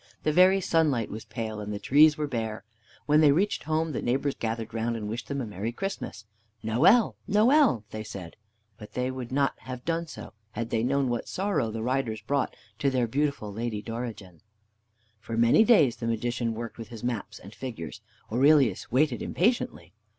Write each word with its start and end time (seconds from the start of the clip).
The 0.23 0.33
very 0.33 0.59
sunlight 0.61 1.11
was 1.11 1.25
pale, 1.25 1.59
and 1.59 1.71
the 1.71 1.77
trees 1.77 2.17
were 2.17 2.25
bare. 2.25 2.63
When 3.05 3.21
they 3.21 3.31
reached 3.31 3.65
home 3.65 3.91
the 3.91 4.01
neighbors 4.01 4.33
gathered 4.33 4.73
round 4.73 4.95
and 4.95 5.07
wished 5.07 5.27
them 5.27 5.41
a 5.41 5.45
Merry 5.45 5.71
Christmas. 5.71 6.25
"Noel, 6.63 7.15
Noel," 7.27 7.83
they 7.91 8.03
said, 8.03 8.35
but 8.79 8.93
they 8.93 9.11
would 9.11 9.31
not 9.31 9.53
have 9.59 9.85
done 9.85 10.07
so 10.07 10.33
had 10.53 10.71
they 10.71 10.81
known 10.81 11.09
what 11.09 11.27
sorrow 11.27 11.69
the 11.69 11.83
riders 11.83 12.21
brought 12.23 12.55
to 12.79 12.89
their 12.89 13.05
beautiful 13.05 13.53
lady 13.53 13.83
Dorigen. 13.83 14.41
For 15.19 15.37
many 15.37 15.63
days 15.63 15.97
the 15.97 16.07
Magician 16.07 16.55
worked 16.55 16.79
with 16.79 16.87
his 16.87 17.03
maps 17.03 17.37
and 17.37 17.53
figures. 17.53 18.01
Aurelius 18.31 18.91
waited 18.91 19.21
impatiently. 19.21 19.93